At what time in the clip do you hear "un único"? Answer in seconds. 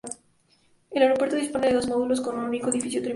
2.35-2.69